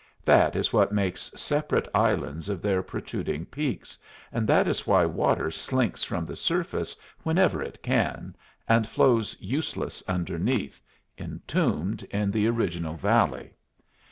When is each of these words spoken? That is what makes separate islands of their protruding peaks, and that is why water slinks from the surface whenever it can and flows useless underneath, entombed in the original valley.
That 0.25 0.55
is 0.55 0.73
what 0.73 0.91
makes 0.91 1.31
separate 1.39 1.87
islands 1.93 2.49
of 2.49 2.63
their 2.63 2.81
protruding 2.81 3.45
peaks, 3.45 3.99
and 4.31 4.47
that 4.47 4.67
is 4.67 4.87
why 4.87 5.05
water 5.05 5.51
slinks 5.51 6.03
from 6.03 6.25
the 6.25 6.35
surface 6.35 6.95
whenever 7.21 7.61
it 7.61 7.83
can 7.83 8.35
and 8.67 8.89
flows 8.89 9.35
useless 9.39 10.01
underneath, 10.07 10.81
entombed 11.19 12.01
in 12.09 12.31
the 12.31 12.47
original 12.47 12.95
valley. 12.95 13.53